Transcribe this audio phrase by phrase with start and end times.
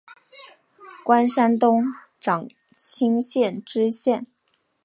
[1.03, 1.85] 官山东
[2.19, 4.25] 长清县知县。